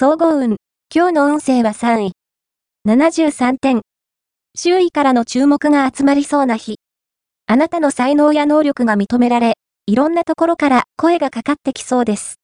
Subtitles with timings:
[0.00, 0.58] 総合運。
[0.94, 2.12] 今日の運勢は3位。
[2.86, 3.80] 73点。
[4.56, 6.76] 周囲からの注目が集まりそうな日。
[7.48, 9.54] あなたの才能や能力が認められ、
[9.86, 12.36] いろんなところから声がかかってきそうです。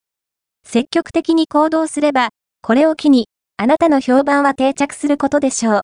[0.66, 2.30] 積極的に行動すれば、
[2.60, 5.80] これを機に、あなたの評判は定着することでしょう。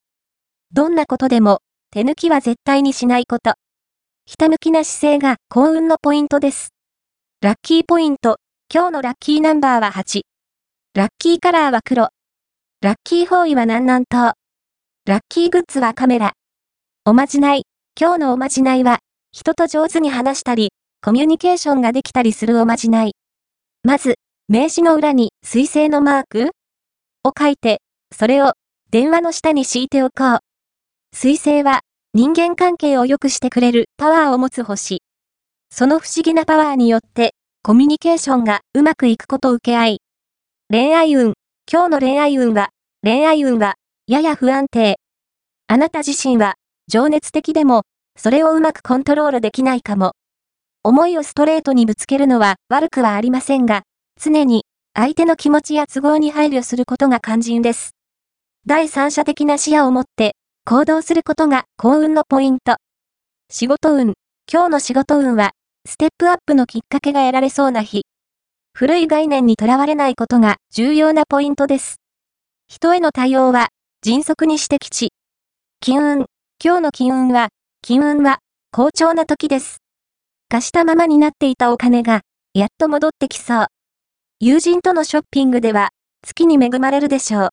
[0.72, 1.60] どんなことでも、
[1.92, 3.52] 手抜きは絶対にしないこと。
[4.26, 6.70] ひたむきな姿勢が幸運のポイントです。
[7.40, 8.38] ラッキーポイント。
[8.74, 10.29] 今日のラッキーナンバーは8。
[10.92, 12.08] ラッキーカラーは黒。
[12.82, 14.32] ラッキー方位は南南東。
[15.06, 16.32] ラッキーグッズはカメラ。
[17.04, 17.62] おまじない。
[17.98, 18.98] 今日のおまじないは、
[19.30, 23.12] 人と上手に話したり、コミュニケーションができたりするおまじない。
[23.84, 24.16] まず、
[24.48, 26.50] 名刺の裏に水星のマーク？
[27.22, 28.54] を書いて、それを
[28.90, 30.38] 電話の下に敷いておこう。
[31.16, 31.82] 水星は
[32.14, 35.04] 人間関係を良くしてくれるパワーを持つ星。
[35.70, 40.00] その不思議なパワーによってコミュニケーションがうまくいくことを受け合い。
[40.72, 41.32] 恋愛運。
[41.68, 42.68] 今日の恋愛運は、
[43.02, 43.74] 恋愛運は
[44.06, 45.00] やや不安定。
[45.66, 46.54] あなた自身は
[46.86, 47.82] 情熱的でも、
[48.16, 50.12] それをうまくコントロールできないかも。
[50.84, 53.82] 思いをストレートにぶつけるのは悪くはありませんが、
[54.22, 54.62] 常に
[54.94, 57.96] 相手の気持ちや都合に配慮することが肝心です。
[58.64, 62.76] 第三者的な視野を持って行動することが幸運のポイント。
[63.50, 64.14] 仕事運。
[64.48, 65.50] 今日の仕事運は、
[65.84, 68.02] ステップアップのきっかけが得られそうな日。
[68.80, 72.00] 古い概念にとらわれないことが重要なポイントです。
[72.66, 73.68] 人への対応は
[74.00, 75.12] 迅速に指摘地。
[75.80, 76.26] 金運。
[76.64, 77.50] 今日の金運は、
[77.82, 78.38] 金運は
[78.72, 79.82] 好調な時です。
[80.48, 82.22] 貸したままになっていたお金が、
[82.54, 83.66] やっと戻ってきそう。
[84.38, 85.90] 友人とのショッピングでは、
[86.24, 87.48] 月に恵まれるでしょう。